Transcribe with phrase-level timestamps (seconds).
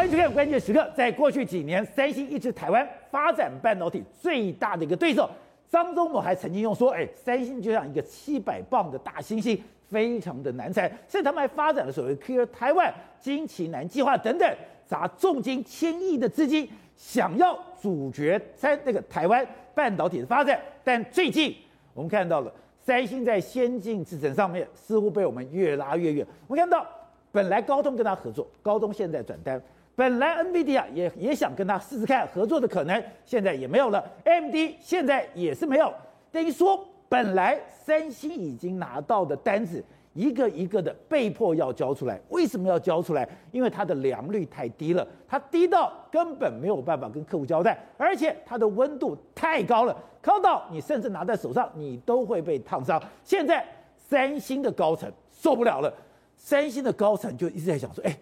[0.00, 0.80] 欢迎收看《关键时刻》。
[0.94, 5.28] 在过去几年，三星一直台湾发展半导体最大的一个对手。
[5.68, 9.60] 张忠谋还曾经用说：“哎，三星就像一个七百磅的大猩猩，
[9.90, 12.90] 非常的难缠。”甚至他们还发展了所谓 “Clear 台湾
[13.20, 20.58] 金旗南计划等等，砸重金千亿的资金，想要阻绝在那个台湾半导体的发展。
[20.82, 21.54] 但最近
[21.92, 22.50] 我们看到了，
[22.82, 26.26] 三星在先进制程上面似乎被我们越拉越远。
[26.46, 26.86] 我们看到。
[27.32, 29.62] 本来高通跟他合作，高通现在转单。
[29.94, 34.02] 本来 NVIDIA 也也想跟他试试看合作的可能，现在也没有了。
[34.24, 35.92] MD 现在也是没有。
[36.32, 39.84] 等于说，本来三星已经拿到的单子，
[40.14, 42.18] 一个一个的被迫要交出来。
[42.30, 43.28] 为什么要交出来？
[43.50, 53.02] 因为它的良率太低了，它低到根本没有办法跟客户交代，而且它的温度太高了，高到你甚至拿在手上，你都会被烫伤。
[53.22, 55.92] 现在三星的高层受不了了。
[56.36, 58.16] 三星的高层就一直在想说：“哎，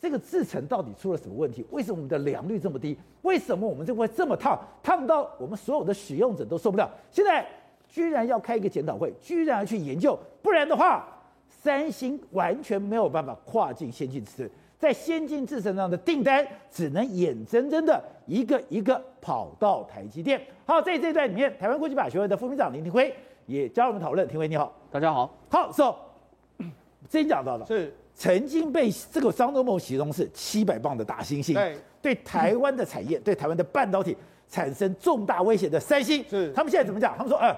[0.00, 1.66] 这个制程到底出了什么问题？
[1.70, 2.96] 为什么我们的良率这么低？
[3.22, 4.58] 为什么我们这会这么烫？
[4.82, 6.88] 烫到我们所有的使用者都受不了？
[7.10, 7.44] 现在
[7.88, 11.04] 居然要开一个检讨会，居然要去研究，不然的话，
[11.48, 23.12] 三星完全没有办法跨进先进制程，在先进制程上的订单只能眼睁睁的一个一个跑到台积电。”好，在这一段里面，台湾国际法学会的副秘书长林廷辉
[23.46, 24.28] 也加入我们讨论。
[24.28, 25.34] 廷辉你好，大家好。
[25.50, 25.96] 好，So。
[27.08, 34.16] 真讲到了，是曾经被这个张忠谋形容是七百磅的大猩猩，对，对台湾的产业，对台湾的半导体
[34.48, 36.52] 产生重大威胁的三星，是。
[36.52, 37.16] 他们现在怎么讲？
[37.16, 37.56] 他们说，呃，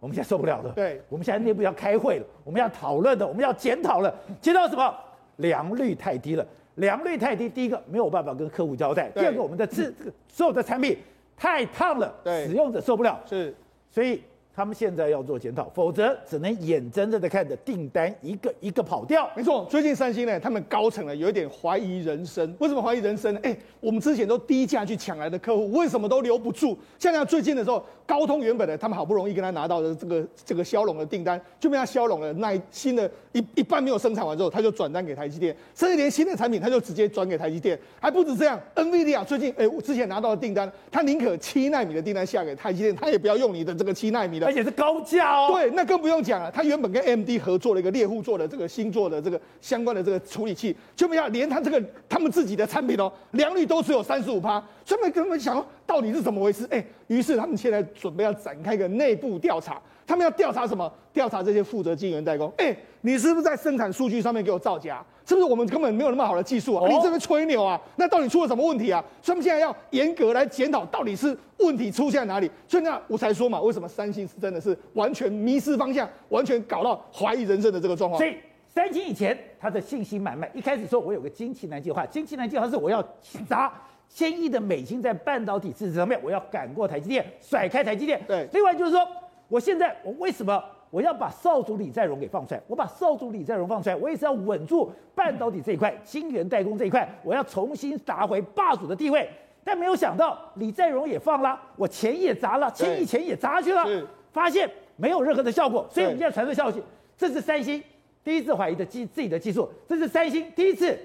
[0.00, 4.94] 我们现在受不了了，对，我们现在内部要开会了，我们要讨论的，我们要检讨了，检讨什么？
[5.36, 10.96] 良率太低了，良率太低，第一个没有办法跟客户交代，第二个我们的这这个所有的产品
[11.36, 13.54] 太烫了，对，使用者受不了，是，
[13.90, 14.22] 所以。
[14.54, 19.28] 他们现在要做检讨，否则只能眼睁睁的看着订单一个一个跑掉。
[19.34, 22.54] 没错，最近三星呢，他们高层呢有一点怀疑人生。
[22.60, 23.40] 为什么怀疑人生呢？
[23.42, 26.78] 哎，我们之前都低价去抢来的客户，为什么都留不住？
[26.98, 32.32] 现在最近的时候，高通原本呢，他们好不容易跟他拿到的这个这个骁龙的订单，就被他骁龙了。
[32.34, 37.76] 那新的一一半没有生产完之后，他就转单给台积电，甚至连新的产品他就直接转给台积电。
[38.00, 44.43] 还不止这样，NVIDIA 最近哎，我之前拿到的订单，他宁可七纳米的订单下给台积电，他也不要用你的这个七纳米的。
[44.44, 45.48] 而且是高价哦。
[45.52, 46.50] 对，那更不用讲了。
[46.50, 54.62] 他原本跟 AMD 合作了一个猎户座的这个星座的这个相关的这个处理器，就没想连他这个他们自己的产品哦，良率都只有三十五趴。
[54.84, 56.66] 所以他们根本想到底是怎么回事？
[56.70, 59.80] 哎，于是他们现在准备要展开一个内部调查。
[60.06, 60.92] 他们要调查什么？
[61.14, 62.52] 调查这些负责晶圆代工。
[62.58, 65.04] 哎，你是不是在生产数据上面给我造假？
[65.26, 66.82] 是不是我们根本没有那么好的技术啊？
[66.82, 67.78] 哦、你这边吹牛啊？
[67.96, 69.04] 那到底出了什么问题啊？
[69.20, 72.50] 所以他们现在要严格来检讨，到底是问题出现在哪里？
[72.66, 78.18] 所以那我才说嘛，为什么三星是真的是完全迷失方向，完全搞到怀疑人生的这个状况？
[78.18, 83.06] 所以三星以前他的信心满满，一开始说我有个金奇南计划，金奇南计划是我要
[83.46, 83.70] 砸
[84.08, 88.18] 千亿的美金在半导体制程上面，我要赶过台积电，甩开台积电。
[88.26, 89.06] 对，另外就是说。
[89.46, 90.60] 我现在我为什么
[90.94, 92.62] 我要把少主李在镕给放出来？
[92.68, 99.28] 我把少主李在镕放出来，我也是要稳住半导体这一块，晶圆代工这一块，我要重新拿回霸主的地位。
[99.64, 103.84] 但没有想到李在镕也放了，我钱也砸了，千亿钱也砸去了，
[104.30, 105.84] 发现没有任何的效果。
[105.90, 106.80] 所以我们现在传出消息，
[107.16, 107.82] 这是三星
[108.22, 110.96] 第一次怀疑的技自己的技术，这是三星第一次，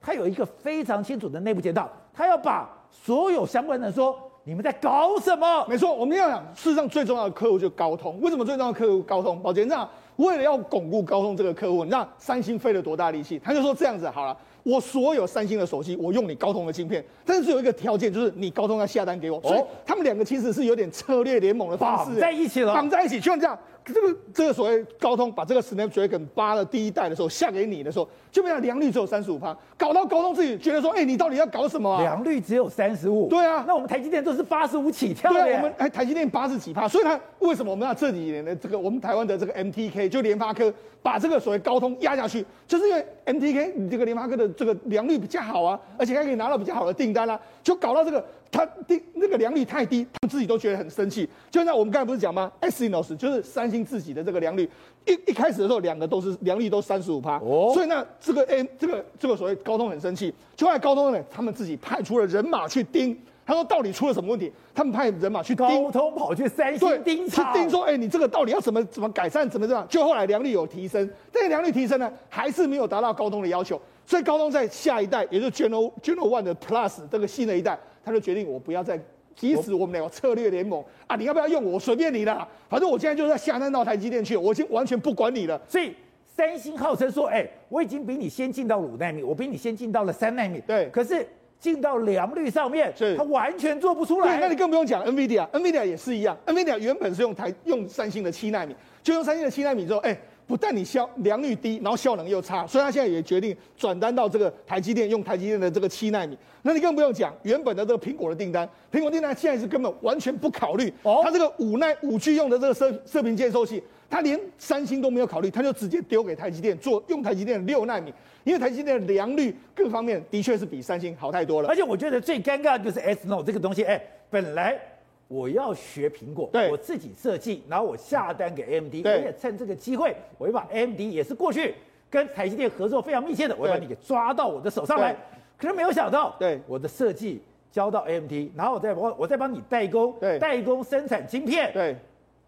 [0.00, 4.20] 他有一个非常清楚的内部检讨，他要把所有相关的人说。
[4.48, 5.66] 你们在搞什么？
[5.68, 8.16] 没错，我们要讲，事实上最重要的客户就是高通。
[8.20, 9.42] 为什么最重要的客户高通？
[9.42, 13.40] 宝杰，那为了要巩固高通这个客户，你知道三星费了多大力气？
[13.40, 19.40] 他就说这样子好了，我所有三星的手机，我用你高通的晶片，但是有一个条件，就是你高通要下单给我。
[19.42, 23.58] 所以他们两个其实是有点策略联盟的方式，绑在一起了，绑在一起，就像这样。
[23.86, 32.02] 这个这个所谓高通把这个 Snapdragon 八的第一代的时候下给你的时候，就没有良率只有三十五趴，搞到高通自己觉得说，哎，你到底要搞什么啊？
[32.02, 33.28] 良率只有三十五。
[33.28, 35.40] 对啊，那我们台积电都是八十五起跳的。
[35.40, 40.72] 对啊，我们哎台积电八十几趴，所以它为什么我们要这几年的这个我们台湾的这个 MTK 就联发科
[41.02, 48.24] 把这个所谓高通压下去，就是因为 MTK 你这个联发科的这个良率比较好啊，而且还可以拿到比较好的订单啊，就搞到这个。
[48.48, 51.28] 他的那个良率太低，他们自己都觉得很生气。
[51.50, 54.68] 就像我们刚才不是讲吗？Exynos 就是三星自己的这个良率，
[55.04, 57.38] 一一开始的时候，两个都是良率都三十五趴。
[57.38, 64.52] 哦，所以那这个 M 这个这个所谓高通很生气，就后来高通呢，他们自己派出了人马去盯，他说到底出了什么问题？
[64.74, 69.86] 他们派人马去盯，高通跑去三星盯去盯说，哎、欸，你这个到底要怎么怎么改善，怎么这样？
[69.88, 73.80] 就后来良率有提升，但是良率提升呢，还是没有达到高通的要求。
[74.04, 78.96] 所以高通在下一代，也就是 General General One 的 Plus 这个新的一代，他就决定我不要再，
[79.36, 85.60] 即使我们两个策略联盟啊，你要不要用我随便你啦，反正我现在就是要下单到台积电去，我已经完全不管你了。
[85.68, 85.94] 所以
[86.24, 90.60] 三星号称说，哎，我已经比你先进到五纳米，我比你先进到了三纳米。
[90.66, 91.26] 对，可是
[91.60, 94.38] 进到良率上面，是它完全做不出来。
[94.38, 100.16] 对，那你更不用讲，NVIDIA，NVIDIA 也是一样，NVIDIA 原本是用台用三星的七纳米，就用三星的七纳米之后，哎。
[100.46, 106.38] 不但你效良率低，然后效能又差，所以他现在也决定转单到这个台积电，用台积电的这个七纳米。
[106.62, 110.92] 那你更不用讲，原本的这个苹果的订单，苹果订单现在是根本完全不考虑。
[111.02, 118.12] 哦，它这个五奈五 G 用的这个射射频接收器，它连三星都没有考虑，它就直接丢给台积电做，用台积电的六纳米，
[118.44, 121.68] 因为台积电的良率各方面的确是比三星好太多了。
[121.68, 124.00] 而且我觉得最尴尬的就是 S-Note 这个东西，哎，
[124.30, 124.80] 本来。
[125.28, 131.74] 我要学苹果，对我自己设计，然后我下单给 AMD，我也趁这个机会，我就把 AMD 也是过去
[132.08, 135.16] 跟台积电合作非常密切的，我把你给抓到我的手上来。
[135.58, 137.42] 可是没有想到，对我的设计
[137.72, 141.96] 交到 AMD，然后我再我我再帮你代工，对代工生产晶片，对。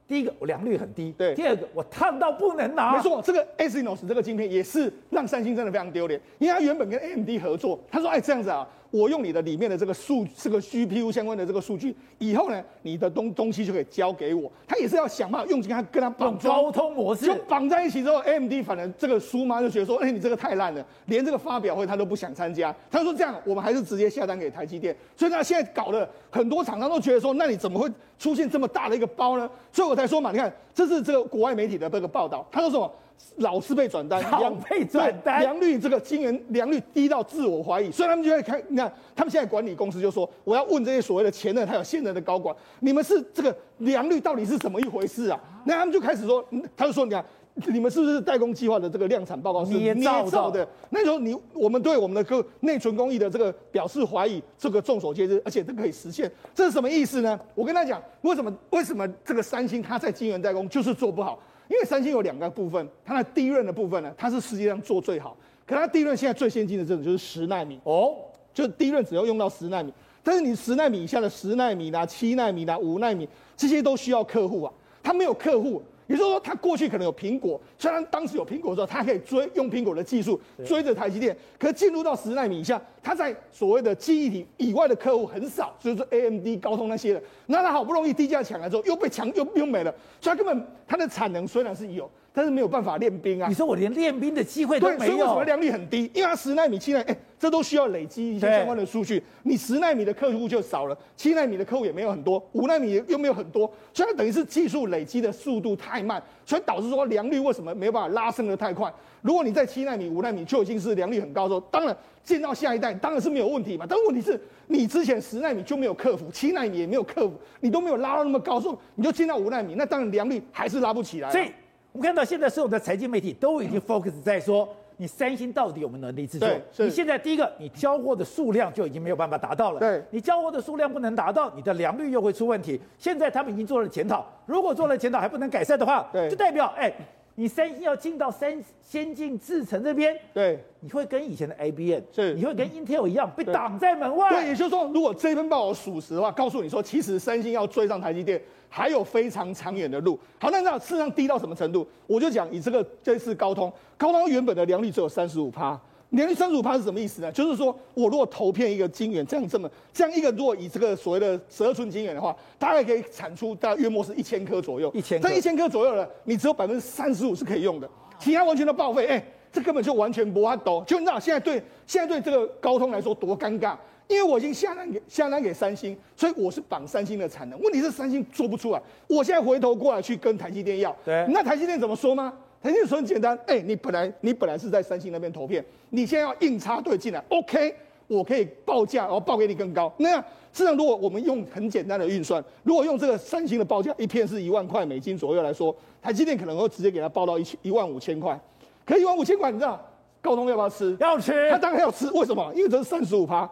[0.07, 1.35] 第一个我良率很低，对。
[1.35, 8.67] 第二个我烫到不能拿，没错，这个 Exynos 这个晶片也是让三星真的非常丢脸，因为他原本跟 AMD 合作，他说哎这样子啊。
[8.91, 14.51] 我用你的里面的这个数，这个 GPU 相关的这个数据，以后呢，你的东东西就可以交给我。
[14.67, 22.75] 他也是要想办法用跟他跟他绑交通模式，就绑在一起之后，AMD 反正这个苏妈就觉得说，哎，你这个太烂了，连这个发表会他都不想参加。
[22.91, 24.97] 他说这样，我们还是直接下单给台积电。
[25.17, 29.49] 所以他现在搞的很多厂商都觉得说，那你怎么会出现这么大的一个包呢？
[29.73, 32.91] 所以我才说嘛，你看，这是这个国外媒体的这个报道，他说什么？
[33.39, 45.41] 老是被转单，老被转单，良率这个晶圆良率低到自我怀疑，所以他们就会开，你看他们现在管理公司就说，我要问这些所谓的前任还有现任的高管，你们是这个良率到底是怎么一回事啊？
[45.65, 46.45] 那他们就开始说，
[46.77, 47.25] 他就说，你看
[47.67, 50.67] 你们是不是代工计划的这个量产报告是捏造的？
[50.91, 57.39] 那时候你我们对我们的个内存工艺的这个表示怀疑，这个众所皆知，而且这可以实现，这是什么意思呢？
[57.55, 61.39] 我跟他讲，为什么为什么这个三星它在晶圆代工就是做不好？
[61.69, 65.37] 因为三星有两个部分，它的低润的部分呢，它是世界上做最好。
[65.67, 68.15] 可它低润现在最先进的这种就是十纳米哦，
[68.55, 69.93] 就是低润只要用到十纳米。
[70.23, 74.73] 但是你十纳米以下的十纳米啦、七纳米啦、五纳米这些都需要客户啊，
[75.03, 75.83] 它没有客户。
[76.09, 92.11] 也就是说，他过去可能有苹果，虽然当时有苹果的时候，他可以追用苹果的技术追着台积电，可是进入到十纳米以下，他在所谓的记忆体以外的客户很少，所以说 AMD、高通那些的，那他好不容易低价抢来之后，又被抢又又没了，所以他根本他的产能虽然是有。
[92.33, 93.49] 但是没有办法练兵啊！
[93.49, 94.99] 你说我连练兵的机会都没有。
[94.99, 96.09] 对，所以为什么良率很低？
[96.15, 99.21] 因为它十纳米、七纳米，哎，这都需要累积一些相关的数据。
[99.43, 108.93] 你十纳米的客户就少了，七纳米的客户也没有很多，五纳米又没有很多，所以它等于是技术累积的速度太慢，所以导致说良率为什么没有办法拉升的太快？
[109.23, 113.85] 如果你在七纳米、五纳米就已经是良率很高的时候，当然进到下一代当然是没有问题嘛。
[113.89, 121.33] 但问题是你之前十纳米就没有克服，七纳米也没有克服，你都没有拉到那么高，时候你就进到五纳米，那当然良率还是拉不起来。
[121.33, 121.49] 所以。
[121.93, 124.69] 我们看到现在所有的财经媒体都已经 focus 在说，
[124.99, 126.49] 你三星到底有没有能力制作？
[126.77, 129.81] 你现在第一个，你交货的数量就已经没有办法达到了。
[129.81, 132.81] 对，你交货的数量不能达到，你的良率又会出问题。
[132.99, 136.93] 现在他们已经做了检讨，如果做了检讨还不能改善的话，对，就代表哎。
[137.39, 138.53] 你三星要进到三
[138.83, 144.29] 先进制程这边，对，你会跟以前的 IBM 是，你会跟 Intel 一样被挡在门外。
[144.31, 150.19] 对，也就是说，如果这份报告属实的话，告诉你说，其实三星要追上台积电还有非常长远的路。
[150.41, 151.87] 好，那那事实上低到什么程度？
[152.09, 155.81] 我就讲以这个这次高通，高通原本的良率只有三十五趴。
[156.11, 157.31] 年率三十五趴是什么意思呢？
[157.33, 164.91] 就是说我如果投片一个晶圆，这样这么这样一个，如果以这个所谓的十二寸晶圆的话，大概可以产出大概约莫是一千颗左右。
[164.95, 167.89] 一千，这一千颗左右呢，你只有百分之三十五是可以用的，
[168.19, 169.07] 其他完全都报废。
[169.07, 170.83] 哎、欸，这根本就完全不阿斗。
[170.87, 177.61] 就你知道现在对现在对这个高通来说多尴尬，因为我已经下单给下单给三星，所以我是绑三星的产能。
[177.61, 182.33] 问题是三星做不出来，我现在回头过来去跟台积电要，对，那台积电怎么说吗？
[182.63, 187.75] 台积电说很简单，哎、欸，你本来你本来是在三星那边投片，你现在要硬插队进来，OK，
[188.09, 189.93] 我可以报价，然后报给你更高。
[189.99, 190.21] 那样，
[190.53, 198.39] 实际上如果我们用很简单的运算，如果用这个三星的报价，一片是一万块美金左右来说，台积电可能会直接给他报到一千一万五千块。
[198.85, 199.81] 可一万五千块，你知道
[200.21, 200.97] 高通要不要吃？
[200.99, 202.11] 要吃，他当然要吃。
[202.11, 202.53] 为什么？
[202.55, 203.49] 因为这是三十五趴。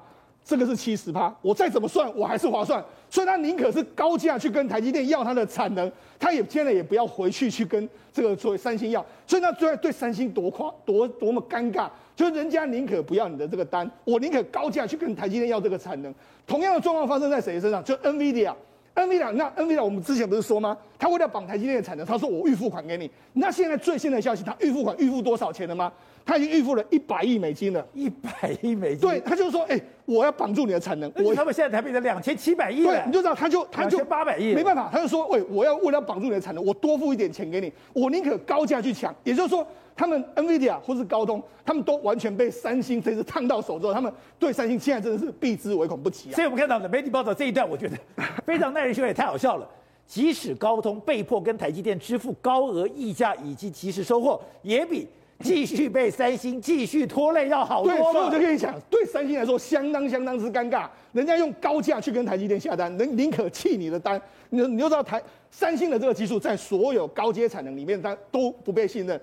[0.49, 2.81] 这个是七十趴，我再怎么算，我还是划算，
[3.17, 16.15] 所以他宁可是高价去跟台积电要他的产能，他也现在也不要回去去跟这个所谓三星要，所以那最后对三星多夸多多么尴尬，就是人家宁可不要你的这个单，我宁可高价去跟台积电要这个产能。
[16.47, 17.83] 同样的状况发生在谁身上？
[17.83, 20.77] 就 NVIDIA，NVIDIA，那 NVIDIA 我们之前不是说吗？
[20.99, 23.11] 他为了绑台积电的产能，他说我预付款给你。
[23.35, 25.93] 那现在最新的消息，他预付款预付多少钱了吗？
[26.25, 29.09] 他已经预付了一百亿美金了，一百亿美金。
[29.09, 31.13] 对，他就说，哎、欸，我要绑住你的产能。
[31.17, 32.83] 我他们现在才变成两千七百亿。
[32.83, 39.15] 对，你就知道，他就他就八百亿，没办法，他就说，喂，我要为了绑住你的产能，我多付一点钱给你，我宁可高价去抢。
[39.23, 46.35] 也就是说，他们 NVIDIA 或是高通，他们都完全被三星这次烫到手之后，他们对三星现在真的是避之唯恐不及啊。
[46.35, 47.97] 所以我们看到的媒体报道这一段，我觉得
[48.45, 49.69] 非常耐人寻味，也太好笑了。
[50.07, 55.07] 即使高通被迫跟台积电支付高额溢价以及及时收货，也比。
[55.41, 60.89] 继续被三星继续拖累要好多，对，所以我就跟你讲，对三星来说相当相当之尴尬。
[61.13, 64.19] 人家用高价去跟台积电下单，人宁可弃你的单。
[64.49, 69.21] 你你就知道台三星的这个技术在所有高阶产能里面，它都不被信任。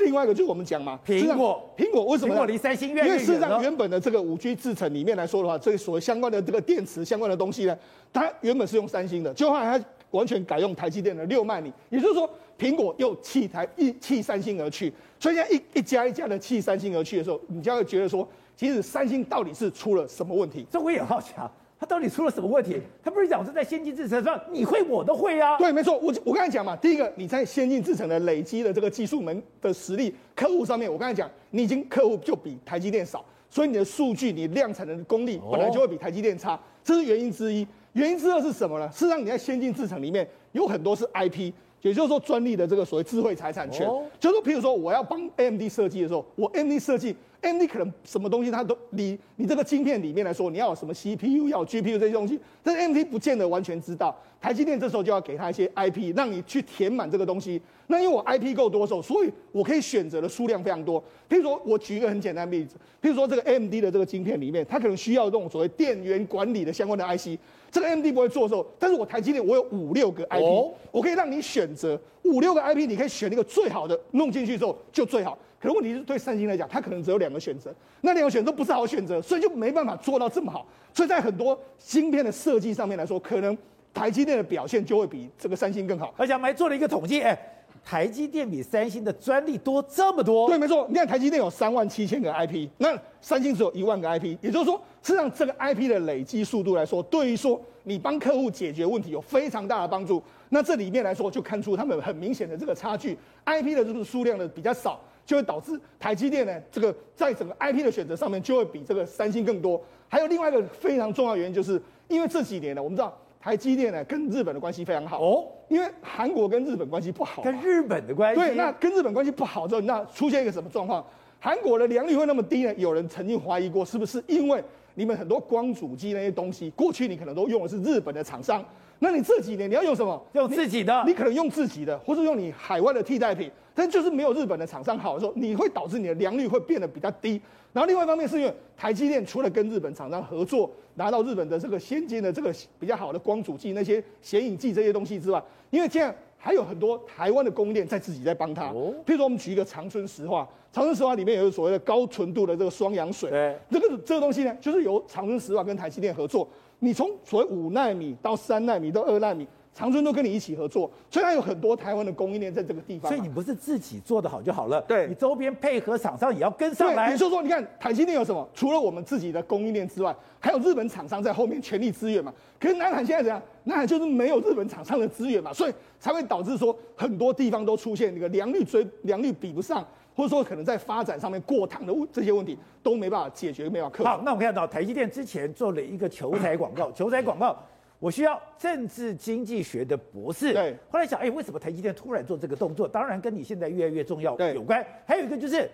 [0.00, 2.34] 另外一个就是我们讲嘛，苹果，苹果为什么？
[2.34, 7.74] 苹果离三星越远，因为事实上原本的这个五 G 制程里面来说的话，这个所谓相关的这个电池相关的东西呢，
[8.12, 9.84] 它原本是用三星的，就后来它
[10.14, 12.28] 完全改用台积电的六纳米，也就是说。
[12.56, 20.64] 苹果又弃台一弃三星而去，所以现在一一家一家的弃三星而去的时候，你就会觉得说，其实三星到底是出了什么问题？
[20.70, 22.80] 这我也好奇啊，他到底出了什么问题？
[23.02, 25.58] 他不是讲是在先进制程上，你会我都会啊。
[25.58, 37.66] 对，没错，我我刚才讲嘛，第一个你在先进制程的累积的这个技术门的实力，客户上面，我刚才讲，你已经客户就比台积电少，所以你的数据你量产的功力本来就会比台积电差，这是原因之一。
[37.94, 38.88] 原因之二是什么呢？
[38.92, 41.52] 事实上你在先进制程里面有很多是 IP。
[41.80, 43.86] 也就是说，专利的这个所谓智慧财产权，
[44.18, 54.18] 就是说，譬如说，我要帮 AMD 设计的时候，我 AMD 设计，AMD 可能什么东西它都你你这个晶片里面来说，你要有什么 CPU，要有 GPU 这些东西，但是 AMD 不见得完全知道。
[54.44, 57.58] 台积电这时候就要给他一些 IP，让你去填满这个东西。
[57.86, 61.02] 那因为我 IP 够多的时候，所以我可以选择的数量非常多。
[61.30, 67.40] 譬如说，我举一个很简单的例子，譬如说这个 AMD 的这个晶片里面，它可能需要这种所谓电源管理的相关的 IC。
[67.70, 75.38] 这个 AMD 不会做的时候，但是我台积电我有五六个 IP，、哦、我可以让你选择五六个 IP，你可以选一个最好的弄进去之后就最好。
[75.58, 80.66] 可是问题是对三星来讲，它可能只有两个选择，那两个选择都不是好选择，所以就没办法做到这么好。
[80.92, 83.56] 所以在很多芯片的设计上面来说，可能
[83.94, 86.12] 台积电的表现就会比这个三星更好。
[86.18, 87.50] 而且我们还做了一个统计，哎。
[87.86, 90.48] 台积电比三星的专利多这么多？
[90.48, 90.86] 对，没错。
[90.88, 100.22] 你看台积电有三万七千个 IP，那三星只有一万个 IP，也就是说，实际上这个 IP 的累积速度来说，对于说你帮客户解决问题有非常大的帮助。
[100.48, 109.78] 那这里面来说，就看出他们很明显的这个差距，IP 的这个数量呢比较少，就会导致台积电呢这个在整个 IP 的选择上面就会比这个三星更多。
[110.08, 113.14] 还有另外一个非常重要的原因，就是因为这几年呢，我们知道。
[113.44, 121.04] 台积电呢，跟日本的关系非常好哦，因为韩国跟日本关系不好，跟日本的关系对，那跟日本关系不好之后，那出现一个什么状况？
[121.38, 122.72] 韩国的良率会那么低呢？
[122.78, 128.64] 有人曾经怀疑过，是不是因为你们很多光主机那些东西，过去你可能都用的是日本的厂商，
[128.98, 130.20] 那你这几年你要用什么？
[130.32, 131.02] 用自己的？
[131.04, 137.40] 你，你可能用自己的，或者用你海外的替代品，但就是没有日本的厂商好的时候，你会导致你的良率会变得比较低。
[137.72, 148.66] 然后另外一方面是因为台积电除了跟日本厂商合作，拿到日本的这个先进的这个比较好的光阻剂、那些显影剂这些东西之外，因为这样还有很多台湾的供应链在自己在帮他。
[148.68, 148.94] 哦。
[149.04, 153.28] 譬如说我们举一个长春石化，长春石化里面有所谓的高纯度的这个双氧水。
[153.28, 153.58] 对。
[153.68, 156.48] 这个这个东西呢，就是由长春石化跟台积电合作。
[156.78, 159.46] 你从所谓五纳米到三纳米到二纳米。
[159.76, 163.10] 长春都跟你一起合作，所以它有很多台湾的供应链在这个地方。
[163.10, 167.10] 所以你不是自己做的好就好了，对，你周边配合厂商也要跟上来。
[167.10, 168.48] 你说说，你看台积电有什么？
[168.54, 172.32] 除了我们自己的供应链之外，还有日本厂商在后面全力支援嘛。
[172.60, 173.42] 可是南海现在怎样？
[173.64, 179.84] 南海就是没有日本厂商的资源嘛，所以才会导致说很多地方都出现那个良率追良率比不上，
[180.14, 184.08] 或者说可能在发展上面过烫的这些问题都没办法解决，没办法克服。
[184.08, 187.56] 好，那我们看到台积电之前做了一个求财广告， 求财广告。
[188.00, 190.52] 我需要政治经济学的博士。
[190.52, 192.86] 对，后来想，哎，为什么台积电突然做这个动作？
[192.86, 194.84] 当然跟你现在越来越重要有关。
[195.06, 195.70] 还有一个就是，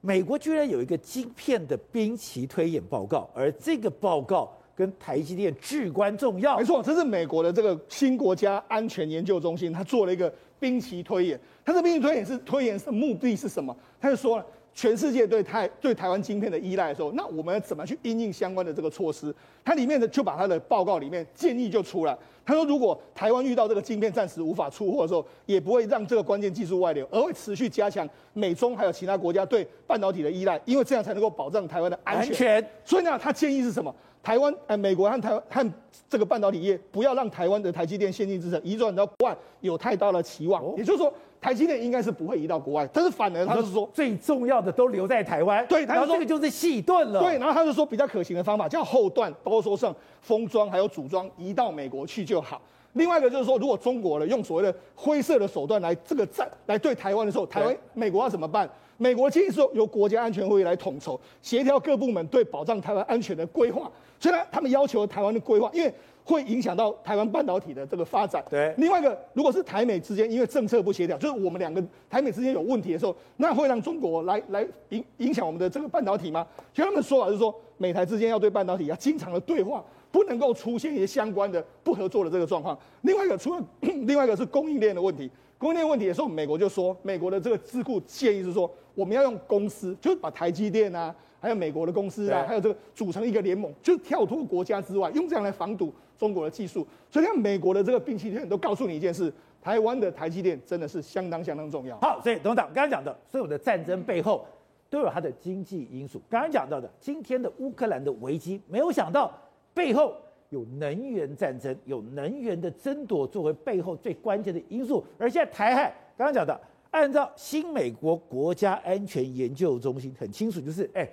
[0.00, 6.58] 美国居然有一个晶片的兵棋推演报告，而这个报告跟台积电至关重要。
[6.58, 11.40] 没错，这是美国的这个新国家安全研究中心，他做了一个兵棋推演。
[11.64, 13.76] 他这兵棋推演是推演是目的是什么？
[14.00, 14.46] 他就说了。
[14.72, 19.34] 全世界对台对台湾晶片的依赖的时候，那我们怎么去因应相关的这个措施？
[19.64, 22.16] 它里面的就把它的报告里面建议就出来。
[22.46, 31.98] 他说，如果台湾遇到这个晶片暂时无法出货的时候，也不会让这个关键技术外流，而会持续加强美中还有其他国家对半导体的依赖，因为这样才能够保障台湾的。
[32.04, 32.64] 安全。
[32.84, 33.92] 所以呢，他建议是什么？
[34.22, 35.72] 台湾呃，美国和台湾和
[36.08, 40.64] 这个半导体业不要让台湾的台积电先进制程移转到国外有太大的期望。
[40.76, 41.12] 也就是说。
[41.42, 45.66] 台积电应该是不会移到国外，但是反而他就是说最重要的都留在台湾。
[45.66, 47.18] 对，他说这个就是细盾了。
[47.18, 52.60] 对，然后他就说比较可行的方法叫后段，包括说像封装还有组装移到美国去就好。
[52.92, 58.68] 另外一个就是说，如果中国呢用所谓的灰色的手段来这个战来对台湾的时候，台湾美国要怎么办？
[59.00, 63.90] 美国建议说由国家安全会议来统筹协调各部门对保障台湾安全的规划。
[64.18, 65.90] 所以呢，他们要求台湾的规划，因为
[66.22, 68.44] 会影响到台湾半导体的这个发展。
[68.50, 68.74] 对。
[68.76, 76.46] 另外一个，如果是台美之间因为政策不协调，就是我们两个台美之间有问题的时候，那会让中国来来影影响我们的这个半导体吗？
[76.74, 82.78] 所以他们的说法是说，美台之间要对半导体要经常的对话，不能够出现一些相关的不合作的这个状况。
[83.00, 91.14] 另外一个，除了另外一个是供应链的问题，供应链问题的时候，美国就说，美国的这个智库建议是说，我们要用公司，就是把台积电啊。
[91.42, 96.86] 还有美国的公司啊，还有这个组成一个联盟，就是跳脱国家之外，用这样来防堵中国的技术。
[97.08, 101.96] 所以，像美国的这个冰淇淋都告诉你一件事：台湾的台积电真的是相当相当重要。
[102.00, 104.44] 好，所以董事长刚刚讲的，所有的战争背后
[104.90, 106.20] 都有它的经济因素。
[106.28, 109.32] 刚刚讲到的，今天的乌克兰的危机，没有想到
[109.72, 110.14] 背后
[110.50, 115.02] 有能源战争，有能源的争夺作为背后最关键的因素。
[115.16, 115.84] 而现在台海，
[116.18, 121.08] 刚刚讲的，按照新美国国家安全研究中心很清楚，就是哎。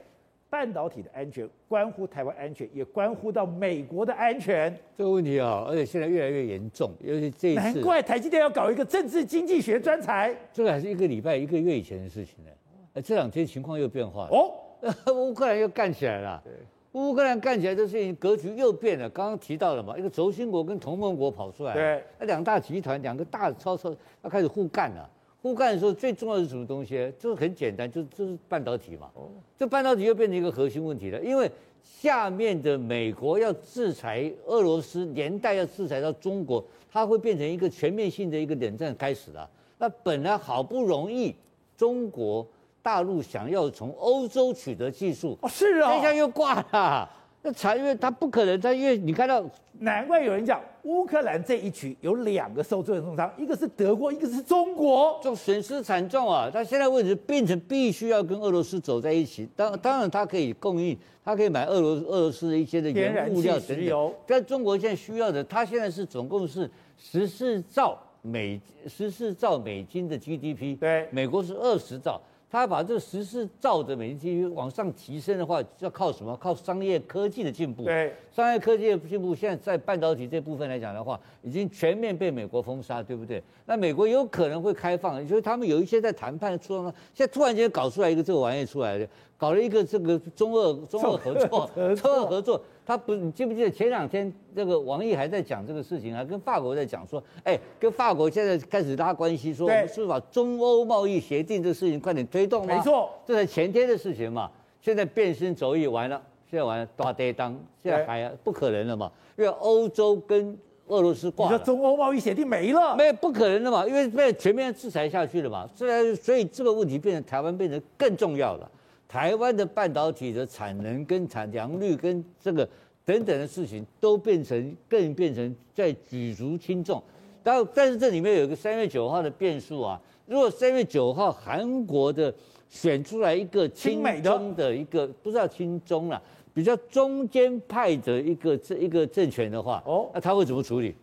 [0.50, 4.74] 半导体的安全关乎台湾安全，也关乎到美国的安全。
[4.98, 7.60] 这个问题啊，而且现在越来越严重，尤其这一次。
[7.60, 10.34] 难怪台积电要搞一个政治经济学专才。
[10.54, 12.52] 这个还是一个礼拜、一个月以前的事情呢。
[12.94, 14.30] 呃，这两天情况又变化了。
[14.32, 14.54] 哦，
[15.14, 16.42] 乌克兰又干起来了。
[16.46, 16.54] 对，
[16.94, 19.10] 乌克兰干起来，这事情格局又变了。
[19.10, 23.94] 刚刚提到了嘛，一个轴心国跟同盟国跑出来，对，那两大集团，两个大超超
[24.24, 25.10] 要开始互干了。
[25.48, 27.12] 互干的时候，最重要的是什么东西？
[27.18, 29.10] 就是很简单，就就是半导体嘛。
[29.14, 31.50] 哦，这半导体又变成一个核心问题了，因为
[31.82, 36.62] 下面的美国要制裁俄罗斯，连带要制裁到中国，
[36.92, 39.50] 它会变成一个全面性的一个冷战开始了。
[39.78, 41.34] 那本来好不容易
[41.78, 42.46] 中国
[42.82, 47.10] 大陆想要从欧洲取得技术，哦，是啊，这下又挂了。
[47.42, 49.42] 那才因为它不可能，它因为你看到。
[49.80, 56.50] 难怪有人讲乌克兰这一局有两个受重伤，一个是德国，一个是中国，就损失惨重啊！
[56.52, 59.48] 他现在问题变成必须要跟俄罗斯走在一起。
[59.56, 64.14] 当当然，他可以供应，他可以买俄罗俄罗斯的一些的原物料石油。
[64.26, 72.22] 但中国现在需要的，他现在是总共是十四兆美十四兆美金的 GDP，对，美国是二十兆。
[72.50, 76.36] 他把这十四兆的美金往上提升的话，要靠什么？
[76.38, 77.84] 靠商业科技的进步。
[77.84, 83.44] 对，商业科技的进步，现在在半导体这部分来讲的话，已经全面被美国封杀，对不对？
[83.66, 89.08] 那美国有可能会开放，就是他们有一些在谈判的初衷，现在突然间搞出来一个这个玩意出来的。
[89.38, 96.26] 搞了一个这个中俄中俄合作，中俄合作，他不，你记不记得前两天这个王毅还在讲这个事情还？
[96.26, 102.76] 跟法国在讲说，哎，跟法国现在开始拉关系，说我们是不是把中欧贸易协定这个事情快点推动吗？
[102.76, 104.50] 没错，这才前天的事情嘛。
[104.82, 109.12] 现在变身走意完了，现在完了大跌当，现在还不可能了嘛？
[109.38, 113.86] 因为欧洲跟俄罗斯挂了，你说中欧贸易协定没了，没不可能的嘛？
[113.86, 115.70] 因为被全面制裁下去了嘛。
[115.76, 118.72] 所以所以这个问题变成台湾变成更重要了。
[119.08, 122.68] 台湾的半导体的产能跟产良率跟这个
[123.06, 127.02] 等等的事情，都变成更变成在举足轻重。
[127.42, 132.34] 但但是这里面有一个三月九号的变数啊，如果三月九号韩国的
[132.70, 136.22] 选出来一个亲中的一个不知道亲中了，
[136.54, 140.94] 比较中间派的一个这一个政权的话，哦，那他会怎么处理？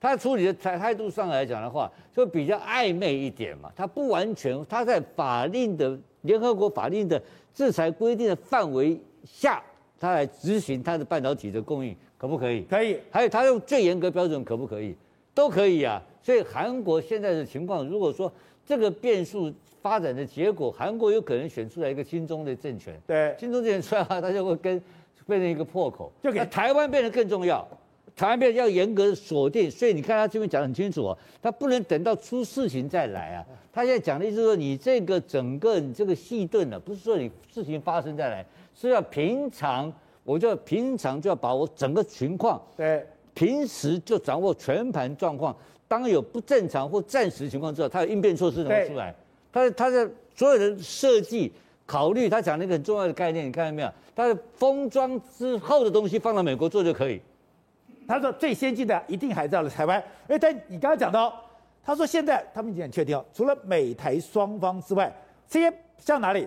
[0.00, 3.70] 他处理的态态度上来讲的话，就比较暧昧一点嘛。
[3.74, 5.98] 他不完全，他在法令的。
[6.22, 7.22] 联合国法令的
[7.54, 9.62] 制裁规定的范围下，
[9.96, 12.62] 他来执行他的半导体的供应，可不可以？
[12.62, 12.98] 可以。
[13.12, 14.96] 还有他用最严格标准，可不可以？
[15.32, 16.02] 都可以啊。
[16.20, 18.32] 所以韩国现在的情况，如果说
[18.64, 23.00] 这个变数发展的结果，韩国有可能选出来一个亲中的政权。
[23.06, 24.82] 对，亲中政权出来的话，他就会跟
[25.28, 27.64] 变成一个破口，就给台湾变得更重要。
[28.16, 33.44] 台湾变要严格锁定，所以你看他这边讲得很清楚哦，他不能等到出事情再来啊。
[33.70, 39.92] 他现在讲的意思说，你这个整个你这个细盾呢，不是说你事情发生再来，是要平常，
[40.24, 45.54] 我就平常就要把我整个情况，对，平时就掌握全盘状况，
[45.86, 49.14] 当有不正常或暂时情况之后，他有应变措施能出来。
[49.52, 51.52] 他他的所有的设计
[51.84, 53.92] 考虑，他讲了一个很重要的概念，你看到没有？
[54.14, 57.20] 他的封装之后的东西放到美国做就可以。
[58.06, 61.34] 他说最先进的一定还在了台湾，哎，但你刚刚讲到，
[61.82, 65.12] 他说现在他们已经很确定，除了美台双方之外，
[65.48, 66.46] 这些像哪里？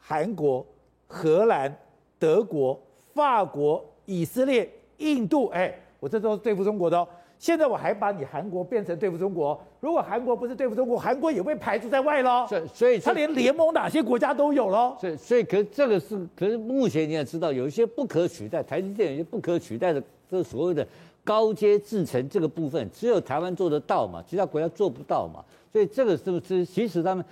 [0.00, 0.64] 韩国、
[1.06, 1.70] 荷兰、
[2.18, 2.80] 德国、
[3.12, 4.66] 法国、以色列、
[4.96, 7.06] 印度，哎，我这都是对付中国的哦。
[7.38, 12.46] 现在我还把你韩国变成对付中国，如果韩国不是对付中国，韩国也被排除在外喽。
[12.48, 14.96] 所以，所以他连联盟哪些国家都有喽。
[14.98, 20.02] 所以，所以可这个是，可是目前你也知道，有一些不可取代，台积电有一些不可取代的。
[20.30, 20.86] 这所谓的
[21.24, 25.44] 高阶制程这个部分，只有台湾做得到嘛，其他国家做不到嘛。
[25.72, 27.24] 所以这个是不是其实他们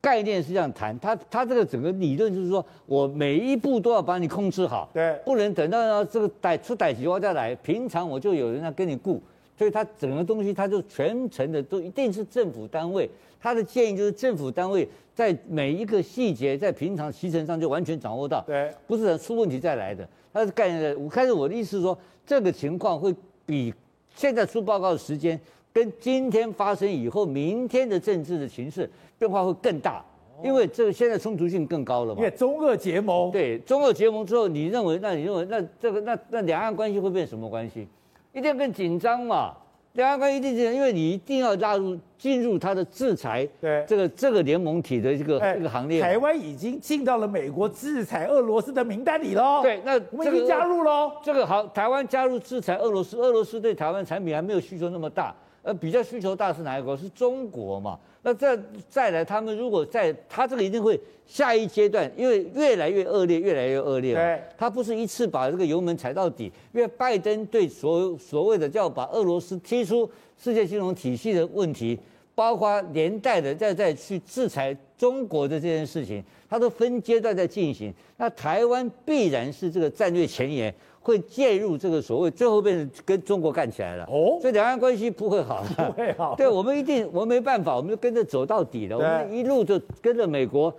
[0.00, 0.98] 概念是这样谈？
[0.98, 7.54] 他他这个整个理论就是说我每一步都要把你控制好，对，不能等到这个逮出逮起我再来。
[7.56, 9.20] 平常我就有人来跟你顾，
[9.56, 13.08] 所以他整个东西他就全程的都一定是政府单位。
[13.40, 20.08] 他的建议就是政府单位在每一个细节，在平常行程上就完全掌握到，对，不是出问题再来的。
[20.32, 20.96] 他的概念的。
[20.98, 23.72] 我开始我的意思是说，这个情况会比
[24.14, 25.38] 现在出报告的时间，
[25.72, 30.04] 跟今天发生以后，明天的政治的形势变化会更大，
[30.42, 32.18] 因为这个现在冲突性更高了嘛。
[32.18, 37.86] 因为中俄结盟，对，中俄结盟之后，你认为，那你认为，那这个那那两岸关系会变什么关系？
[38.32, 39.56] 一定更紧张嘛。
[39.94, 46.00] 两岸关系一定是，因为你一定要纳入进入它的制裁，对这个这个联盟体的这个这个行列。
[46.00, 49.60] 台湾已经进到了美国制裁俄罗斯的名单里喽。
[49.62, 51.12] 对，那我们已经加入喽。
[51.22, 56.96] 这个好，台湾加入制裁俄罗斯，俄罗斯对台湾产品还没有需求那么大，呃，比较需求大是哪一国？
[56.96, 57.98] 是中国嘛？
[58.24, 58.56] 那再
[58.88, 64.14] 再来，他们如果在，他这个一定会下一阶段，因为越来越恶劣，越来越恶劣。
[64.14, 70.08] 对，他不是一次把这个油门踩到底，因为拜登对所所谓的叫把俄罗斯踢出
[70.40, 71.98] 世界金融体系的问题，
[72.32, 77.92] 包括连带的再再去制裁中国的这件事情，他都分阶段在进行。
[78.18, 80.72] 那台湾必然是这个战略前沿。
[81.02, 84.04] 会介入这个所谓，最后变成跟中国干起来了。
[84.04, 86.36] 哦，所以两岸关系不会好， 不会好。
[86.36, 88.96] 对，我们一定，我们没办法，我们就跟着走到底了。
[88.96, 90.72] 我们一路就跟着美国，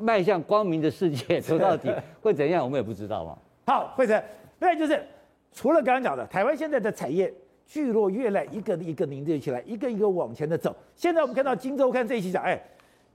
[0.00, 1.92] 迈向光明的世界走到底，
[2.22, 2.62] 会怎样？
[2.62, 3.36] 我们也不知道嘛。
[3.66, 4.22] 好，慧成，
[4.60, 5.04] 那就是
[5.52, 7.32] 除了刚刚讲的，台湾现在的产业
[7.66, 10.74] 聚落越来一个一个凝聚起来，一个一个往前的走。
[10.94, 12.56] 现在我们看到《荆州，看》这一期讲，哎，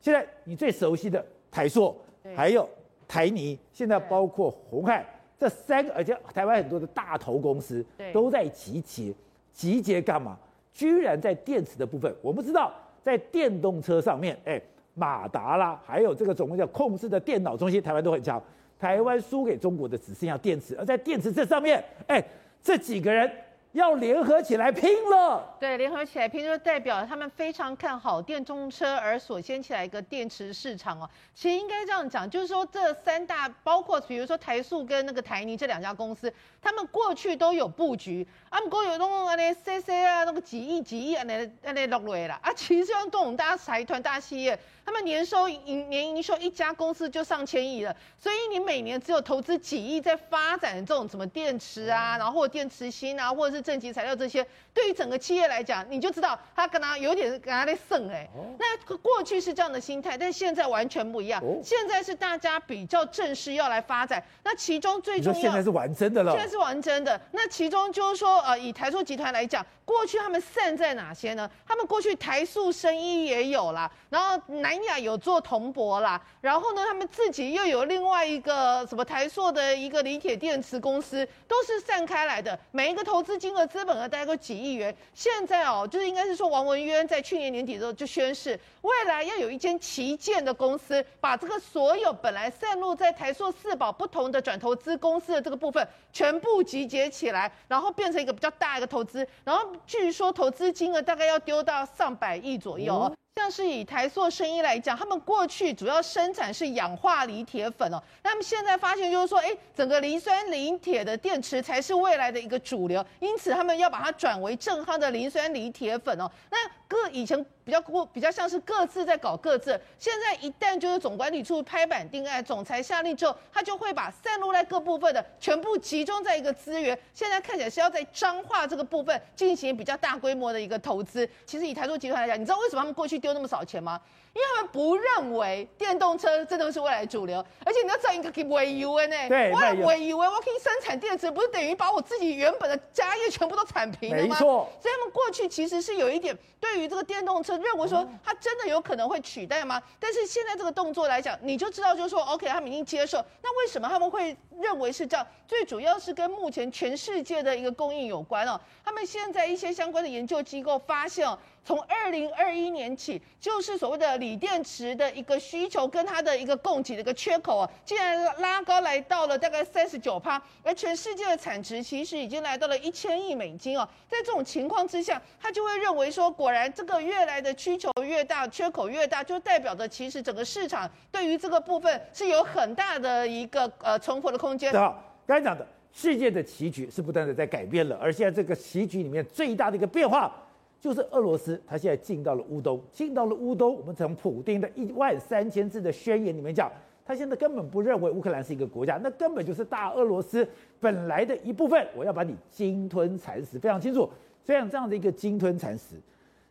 [0.02, 1.96] 现在你最熟悉的台塑，
[2.36, 2.68] 还有
[3.08, 5.06] 台泥，现在包括鸿海。
[5.40, 9.14] 这三个，而且台湾很多的大头公司都在集结，
[9.52, 10.38] 集结干嘛？
[10.74, 14.62] 居然在电池的部分，我不知道在电动车上面，哎，
[14.94, 18.42] 马达啦，还有这个总共叫控制的电脑中心，台湾都很强。
[18.80, 22.24] 台湾输给中国的只剩下电池，而在电池这上面，哎，
[22.62, 23.30] 这几个人。
[23.74, 25.56] 要联合起来拼了！
[25.60, 31.10] 对，联合起来拼就代表他们非常看好电动车而所掀起来一个电池市场哦。
[31.34, 36.32] 其实应该这样讲，就是说这三大，包括比如说台塑跟那个台泥这两家公司，
[36.62, 44.58] 他们过去都有布局，啊，不过有那种啊那 CC 啊那个几亿几亿啊那那那落来了啊，其实像这种大财团大企业。
[44.86, 58.28] 他们年收营年营收一家公司就上千亿了，所以你每年只有投资几亿在发展这种什么电池啊，然后电池芯啊，或者是正极材料这些，对于整个企业来讲，你就知道他跟他有点跟他在胜哎。
[58.60, 61.42] 那过去是这样的心态，但现在完全不一样。
[61.64, 66.34] 现在是大家比较正式要来发展，那其中最重要，现在是玩真的了。
[66.34, 67.20] 现在是玩真的。
[67.32, 71.50] 那其中就是说，呃，以台塑集团来讲，过去他们散在哪些呢？
[71.66, 74.74] 他们过去台塑生意也有啦，然后南。
[74.74, 84.96] 南亚有做铜箔啦，然后呢，他们自己又有另外一个什么台塑的一个锂铁电池公司，都是散开来的，每一个投资金额、资本额大概都几亿亿元。
[85.14, 103.14] 现在哦，就是应该是说王文渊在去年年底的时候就宣誓，未来要有一间旗舰的公司，把这个所有本来散落在台塑四宝不同的转投资公司的这个部分全部集结起来，然后变成一个比较大一个投资，然后据说投资金额大概要丢到上百亿左右。
[103.36, 116.58] 像是以台塑生意来讲，他们过去主要生产是氧化锂铁粉哦，那么现在发现就是说，哎，整个磷酸锂铁的电池才是未来的一个主流，因此他们要把它转为正夯的磷酸锂铁粉哦，那。
[116.94, 126.96] 各以前比较过比较像是各自在搞各自，现在一旦就是总管理处拍板定案，总裁下令之后，他就会把散落在各部分的全部集中在一个资源。
[127.12, 131.28] 现在看起来是要在彰化这个部分进行比较大规模的一个投资。
[131.48, 134.00] 其实以台塑集团来讲，你知道为什么他们过去丢那么少钱吗？
[134.34, 139.30] 因为他们不认为电动车真的是未来主流，而且你要这样一个给维油呢？
[139.30, 144.30] 对，我维油，我可以生产电池，不是等于把我自己原本的家业全部都铲平了吗？
[144.30, 144.68] 没错。
[144.82, 149.80] 所以他们过去其实是有一点对于这个电动车认为说它真的有可能会取代吗？
[150.00, 153.24] 但是现在这个动作来讲，你就知道就是说，OK，他们已经接受。
[153.44, 155.28] 那为什么他们会认为是这样？
[155.48, 158.60] 最主要是跟目前全世界的一个供应有关哦。
[158.84, 161.38] 他们现在一些相关的研究机构发现哦。
[161.66, 173.88] 从二零二一年起，就是所谓的锂电池的一个需求跟它的一个供给的一个缺口啊，竟然拉高来到了大概三十九趴，而全世界的产值其实已经来到了一千亿美金哦。
[174.10, 184.74] 在这种情况之下，他就会认为说，果然这个越来的需求越大，缺口越大，就代表着其实整个市场对于这个部分是有很大的一个呃存活的空间。
[184.74, 185.66] 好，刚才讲的。
[185.96, 190.36] 世界的棋局是不断的在改变了，而现在这个棋局里面最大的一个变化，
[190.84, 193.74] 就是俄罗斯，他现在进到了乌东，进到了乌东。
[193.74, 196.70] 我们从普丁的一万三千字的宣言里面讲，
[197.06, 200.46] 他现在根本不认为乌克兰是一个国家，那根本就是大俄罗斯
[200.82, 204.10] 本来的一部分，我要把你鲸吞蚕食，非常清楚。
[204.44, 205.96] 虽然这样的一个鲸吞蚕食，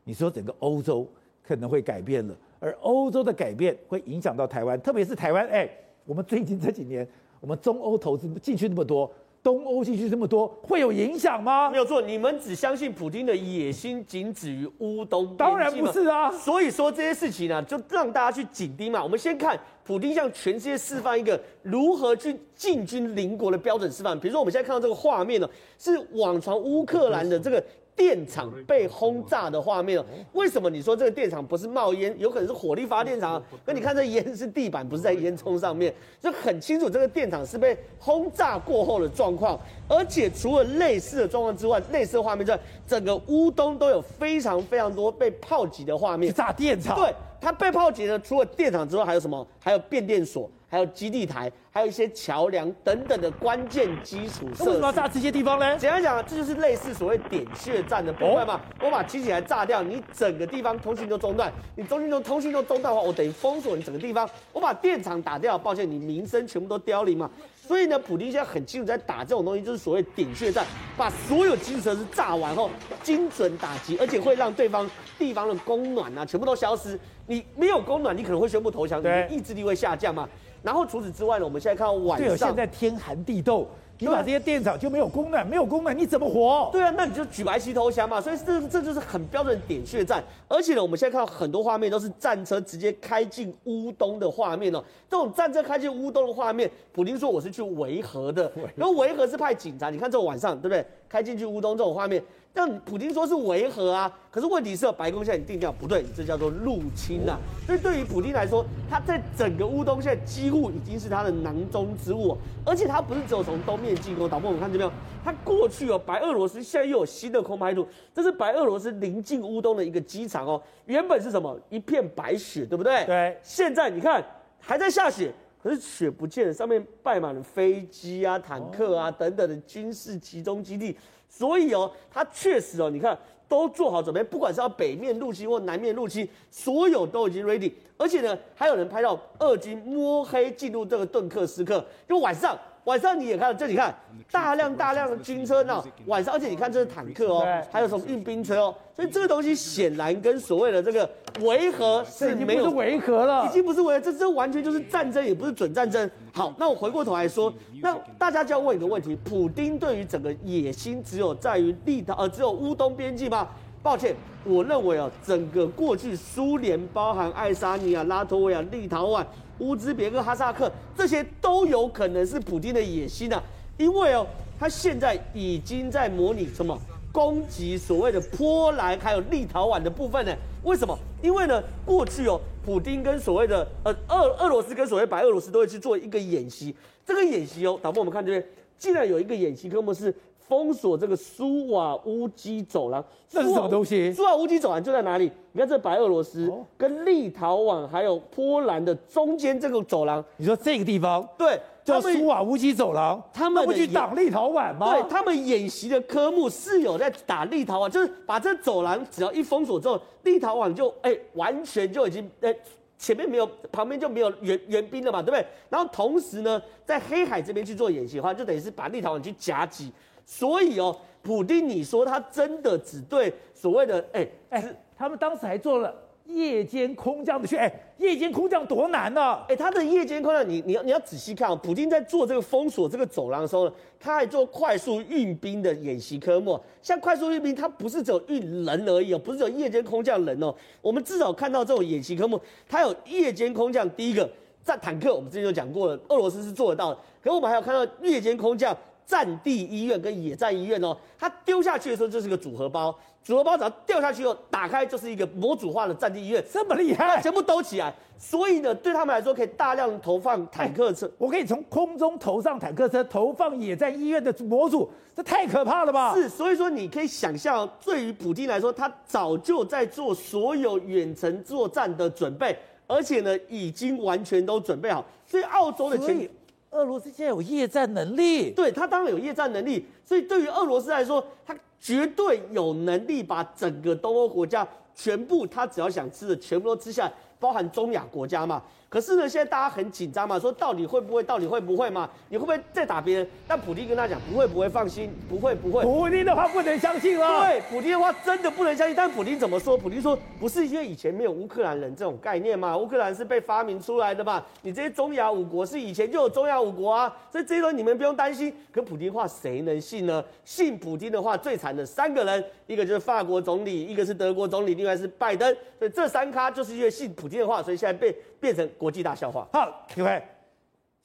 [0.02, 1.06] 你说整个欧洲
[1.46, 5.68] 可能会改变了，而欧洲的改变会影响到台湾，特别是台湾，哎。
[6.04, 7.06] 我们最近这几年，
[7.38, 9.08] 我们中欧投资进去那么多，
[9.42, 11.68] 东欧地区这么多，会有影响吗？
[11.70, 16.30] 没有错，你们只相信普京的野心仅止于乌东，当然不是啊。
[16.30, 19.02] 所以说这些事情呢、啊，就让大家去紧盯嘛。
[19.02, 24.18] 我们先看普京向全世界示范一个如何去进军邻国的标准示范。
[24.18, 27.62] 比如说我们现在看到这个画面呢，是网传乌克兰的这个。
[27.94, 33.42] 电厂被轰炸的画面哦，为什么你说这个电厂不是冒烟，有可能是火力发电厂？
[33.66, 39.58] 那你看这烟是地板，不是在烟囱上面，就很清楚这个电厂是被轰炸过后的状况。
[39.88, 46.32] 而且除了类似的状况之外，类似的画面在整个乌东都有非常非常多被炮击的画面。
[46.32, 46.96] 炸电厂？
[46.96, 49.46] 对，它被炮击的除了电厂之外，还有什么？
[49.60, 50.50] 还有变电所。
[50.72, 54.70] 还有基地台，还有一些桥梁等等的关键基础设施。
[54.70, 55.76] 为什么要炸这些地方呢？
[55.76, 58.58] 简单讲，这就是类似所谓点穴战的部分嘛。
[58.80, 61.52] 我把基地台炸掉，你整个地方通讯都中断。
[61.76, 64.26] 你中信都通讯都中断的话，我等于封锁你整个地方。
[64.50, 67.30] 我把电厂打掉，抱歉，你民生全部都凋零嘛。
[67.54, 70.64] 所以呢，普京现在很清楚在打这种东西，就是所谓点穴战，
[70.96, 72.70] 把所有基础设施炸完后，
[73.02, 76.98] 精准打击，而且会让对方地方的供暖啊全部都消失。
[77.26, 80.26] 你没有供暖，你可能会宣布投降，你的意志力会下降嘛。
[80.62, 83.66] 然后除此之外呢，我们现在看到晚上，对，现在天寒地冻，
[83.98, 86.68] 你把这些电厂就没有供暖，没有供暖你怎么活？
[86.72, 88.20] 对啊，那你就举白旗投降嘛。
[88.20, 90.22] 所以这这就是很标准的点穴战。
[90.48, 94.82] 而且呢，我们现在看到很多画面都是战车直接开进乌东的画面哦。
[95.10, 99.90] 这种战车开进乌东的画面，普丁说我是去维和的，然后维和是派警察。
[99.90, 100.84] 你看这种晚上对不对？
[101.08, 102.22] 开进去乌东这种画面。
[102.54, 107.38] 但普京说是维和啊，可是问题是，白宫现在定调不对，这叫做入侵啊。
[107.66, 114.90] 所以对于普京来说，他在整个乌东现在几乎已经是他的囊中之物，而且他不是只有从东面进攻，导播我们看这边，
[115.24, 123.04] 他过去哦，白俄罗斯现在又有新的空拍图，这是白俄罗斯临近乌东的一个机场哦，原本是什么一片白雪，对不对？
[123.06, 123.38] 对。
[123.42, 124.22] 现在你看
[124.60, 130.96] 还在下雪，可是雪不见了，上面摆满了飞机啊、坦克啊等等的军事集中基地。
[131.28, 133.16] 所以哦，他确实哦，你看
[133.48, 137.72] 都做好准备，不管是要北面入侵或南面入侵，所有都已经 ready。
[137.96, 142.58] 而且呢，还有人拍到俄军摸黑进入这个顿克斯克，就晚上。
[142.84, 143.94] 晚上你也看到，这你看
[144.30, 145.82] 大量大量的军车呢。
[146.06, 148.74] 晚上，而且你看这是坦克哦，还有什么运兵车哦。
[148.94, 151.08] 所以这个东西显然跟所谓的这个
[151.40, 156.10] 维和是没有维和了，已经不是维和，这这完全就是战争，也不是准战争。
[156.32, 163.48] 好，那我回过头来说，那大家就要问一个问题：普丁对于整个野心只有在于立陶，呃，只有乌东边境吗？
[163.82, 164.14] 抱歉，
[164.44, 169.26] 我认为啊，整个过去苏联，包含爱沙尼亚、拉脱维亚、立陶宛。
[169.58, 173.42] 乌兹别克、哈萨克这些都有可能是普京的野心啊，
[173.76, 174.26] 因为哦，
[174.58, 176.76] 他现在已经在模拟什么
[177.12, 180.32] 攻击所谓的波兰还有立陶宛的部分呢？
[180.62, 180.96] 为什么？
[181.20, 188.44] 因为呢，过去哦，普京跟所谓的呃俄俄罗斯跟所谓白俄罗斯都会去做一个演习，这个演习哦，导播我们看这边，
[188.78, 190.14] 竟然有一个演习科目是。
[190.52, 194.12] 封锁这个苏瓦乌基走廊，这是什么东西？
[194.12, 195.32] 苏瓦乌基走廊就在哪里？
[195.52, 204.92] 你看这白俄罗斯跟立陶宛还有波兰的中间这个走廊，你说这个地方对，叫苏瓦乌基走廊，他们不去挡立陶宛吗？
[204.92, 212.60] 对，他们演习的科目是有在打立陶宛，就是把这走廊只要一封锁之后，立陶宛就哎、欸、完全就已经哎、欸、
[212.98, 215.46] 前面没有旁边就没有援援兵了嘛，对不对？
[215.70, 219.90] 然后同时呢，在黑海这边去做演习的话，就等于是把立陶宛去夹击。
[220.32, 229.44] 所以哦，普丁，你说他真的只对所谓的哎哎、他们当时还做了夜间空降的训，哎、欸，夜间空降多难呢、啊？
[229.50, 236.58] 哎、欸，他的夜间空降，你你要你要仔细看哦，普京在做这个封锁这个走廊的时候呢，他还做快速运兵的演习科目。
[236.80, 240.54] 像快速运兵，他不是只有运人而已哦，不是只有夜间空降人哦。
[240.80, 243.88] 我们至少看到这种演习科目，他有夜间空降。
[243.90, 244.26] 第一个，
[244.62, 246.98] 在坦克，我们之前就讲过了，俄罗斯是做得到的。
[247.22, 248.74] 可是我们还有看到夜间空降。
[249.12, 266.14] 战地医院跟野战医院哦，它丢下去的时候就是个组合包，组合包只要掉下去后打开就是一个模组化的战地医院，这么厉害，全部兜起来，所以呢，对他们来说可以大量投放坦克车，我可以从空中投上坦克车，投放野战医院的模组，这太可怕了吧？
[266.14, 276.26] 是，所以说你可以想象，对于普京来说，他早就在做所有远程作战的准备，而且呢，已经完全都准备好，所以澳洲的前。
[276.72, 288.62] 俄罗斯现在有夜战能力，对，他当然有夜战能力，所以对于俄罗斯来说，他绝对有能力把整个东欧国家全部，他只要想吃的全部都吃下来，包含中亚国家嘛。
[288.92, 292.06] 可是呢，现在大家很紧张嘛，说到底会不会，到底会不会嘛？
[292.28, 293.26] 你会不会再打别人？
[293.48, 295.82] 但普丁跟他讲不会，不会，放心，不会，不会。
[295.82, 297.40] 普丁的话不能相信了。
[297.40, 298.94] 对，普丁的话真的不能相信。
[298.94, 299.78] 但普丁怎么说？
[299.78, 302.76] 普丁说不是因为以前没有乌克兰人这种概念嘛？
[302.76, 304.44] 乌克兰是被发明出来的嘛？
[304.60, 308.54] 你这些中亚五国是以前就有中亚五国啊，所以这一轮你们不用担心。
[308.70, 310.22] 可普丁话谁能信呢？
[310.44, 315.50] 信普京的话最惨的三个人，一个就是法国总理，一个是德国总理，另外是拜登。
[315.78, 319.46] 所以这三咖就是因为信普京的话，所以现在被变成国际大笑话。
[319.52, 320.20] 好，各位，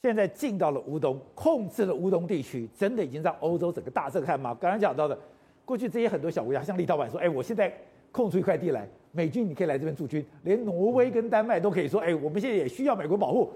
[0.02, 4.58] 现在进到了乌东，控制了乌东地区，真的已经让欧洲整个大震撼吗？
[4.60, 5.16] 刚刚讲到的，
[5.64, 7.72] 过去这些很多小国家，像立陶宛说，哎，我现在
[8.12, 13.54] 空出一块地来，美军你可以来这边驻军，连挪威跟丹麦都可以说，哎，我们现在也需要美国保护，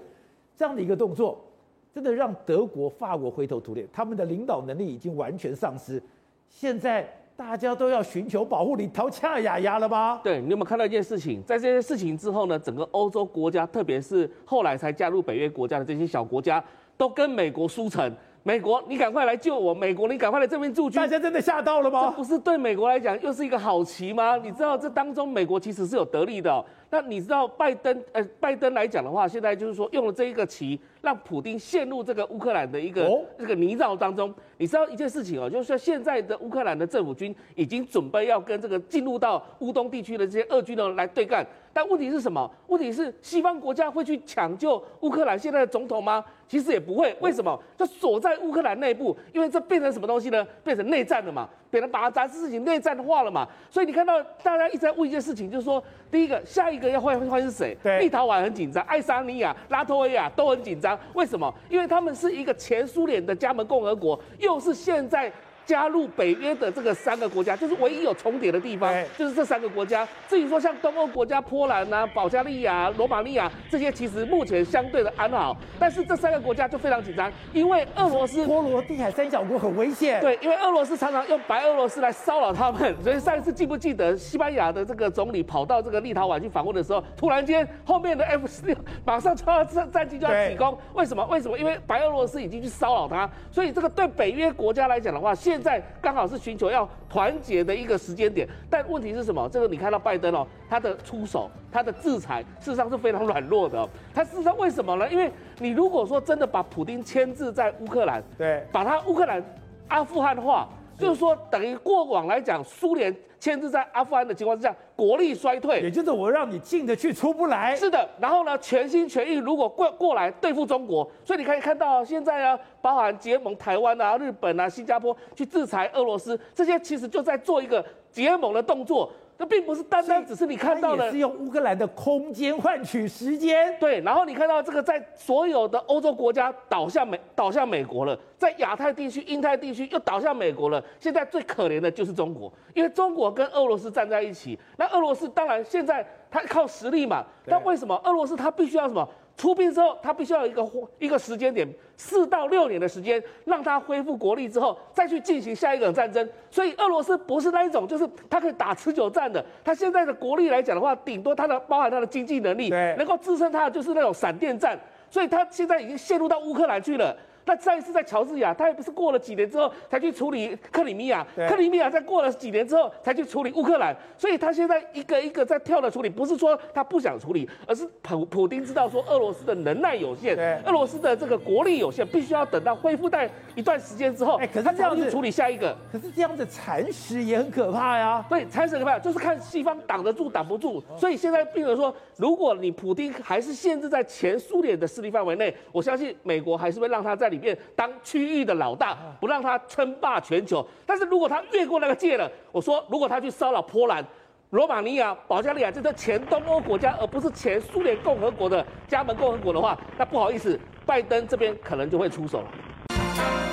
[0.56, 1.44] 这样的一个动作，
[1.92, 6.00] 真的让德国、法国灰头土脸，他们的领导能力已经完全丧失，
[6.48, 7.12] 现在。
[7.42, 10.20] 大家都要寻求保护，你逃恰雅雅了吗？
[10.22, 11.42] 对，你有没有看到一件事情？
[11.42, 16.62] 在这些事情之后呢，整个欧洲国家，特别是后来才加入北约国家的这些小国家，
[16.96, 18.10] 都跟美国输成。
[18.44, 19.74] 美国，你赶快来救我！
[19.74, 21.00] 美国，你赶快来这边驻军。
[21.00, 22.06] 大家真的吓到了吗？
[22.08, 24.36] 这不是对美国来讲又是一个好棋吗？
[24.36, 26.64] 你知道这当中美国其实是有得利的哦。
[26.92, 28.04] 那你知道拜登？
[28.12, 34.32] 呃，拜登来讲的话，现在就是说用了这一个棋，让普丁陷入这个乌克兰的一个、哦、这个泥沼当中。
[34.58, 41.44] 你知道一件事情哦，就是说现在的乌克兰的政府军已经准备要跟这个进入到乌东地区的这些俄军呢来对干。
[41.72, 42.48] 但问题是什么？
[42.66, 46.22] 问题是西方国家会去抢救乌克兰现在的总统吗？
[46.46, 47.16] 其实也不会。
[47.20, 47.58] 为什么？
[47.78, 50.46] 就锁在乌克兰内部，因为这变成什么东西呢？
[50.62, 53.48] 变成内战了嘛，变成把这事情内战化了嘛。
[53.70, 57.76] 所以你看到大家一直在问一件事情，就是说，第一个，下一个要换换是谁？
[57.82, 60.96] 对，立陶宛很紧张，爱沙尼亚、拉脱维亚都很紧张。
[61.14, 61.52] 为什么？
[61.70, 65.32] 因为他们是一个前苏联的加盟共和国，又是现在。
[65.64, 70.06] 加入北约的这个三个国家，就是唯一有重叠的地方，就是这三个国家。
[70.28, 80.20] 至于说像东欧国家波兰啊、保加利亚、罗马尼亚这些，其实目前相对的安好，但是这三个国家就非常紧张，因为俄罗斯波罗的海三角国很危险。
[80.20, 91.24] 对，因为俄罗斯常常用白俄罗斯来骚扰他们，所以上一次记不记得西班牙的这个总理跑到这个立陶宛去访问的时候，突然间后面的 F 十六 马上就要战战机就要起攻，为什么？
[91.26, 91.58] 为什么？
[91.58, 99.48] 因为白俄罗斯已经去骚扰他，所以这个对北约国家来讲的话，现在刚好是寻求要团结的一个时间点，但问题是什么？
[99.48, 103.88] 这个你看到拜登哦，他的出手，他的制裁，事实上是非常软弱的哦。
[104.14, 105.10] 他事实上为什么呢？
[105.10, 109.42] 因为你如果说真的把普丁牵制在乌克兰，对，把他乌克兰
[109.88, 110.68] 阿富汗化。
[110.98, 113.12] 就是说，等于过往来讲，苏联
[113.42, 117.74] 牵制在阿富汗的情况之下，国力衰退，也就是我让你进得去，出不来。
[117.74, 129.10] 是的，然后呢，全心全意如果过过来对付中国，所以你可以看到现在啊，包含结盟台湾啊、日本啊、新加坡去制裁俄罗斯，这些其实就在做一个结盟的动作。
[129.42, 133.76] 这并不是单单只是你看到的，是用乌克兰的空间换取时间。
[133.80, 140.80] 对，然后你看到这个，在所有的欧洲国家倒向美倒向美国了，在亚太地区、印太地区又倒向美国了。
[141.00, 144.56] 现在最可怜的就是中国，因为中国跟俄罗斯站在一起。
[144.76, 149.08] 那俄罗斯当然现在他靠实力嘛，但为什么俄罗斯他必须要什么？
[149.36, 151.66] 出兵之后，他必须要有一个一个时间点，
[151.96, 156.28] 四到六年的时间，让他恢复国力之后，再去进行下一个战争。
[156.50, 159.44] 所以俄罗斯不是那一种，就是他可以打持久战的。
[159.64, 164.78] 他现在的国力来讲的话，顶多他的包含他的经济能力，能够支撑他的就是那种闪电战。
[165.10, 167.16] 所以他现在已经陷入到乌克兰去了。
[167.44, 197.31] 那再一次在乔治亚，他也不是过了几年之后才去处理克里米亚，克里米亚在过了几年之后才去处理乌克兰，所以他现在一个一个在跳的处理，不是说他不想处理，而是普普丁知道说俄罗斯的能耐有限，俄罗斯的这个国力有限，必须要等到恢复在一段时间之后，哎，可是这样子处理下一个，可是这样子蚕食也很可怕呀，对，蚕食可怕，就是看西方挡得住挡不住，所以现在病人说，如果你普丁还是限制在前苏联的势力范围内，我相信美国还是会让他在。
[197.32, 200.64] 里面当区域的老大，不让他称霸全球。
[200.86, 204.04] 但是如果他越过那个界了，我说如果他去骚扰波兰、
[204.50, 213.51] 罗马尼亚、保加利亚这些前东欧国家，而不是前苏联共和国的加盟共和国的话，那不好意思，拜登这边可能就会出手了。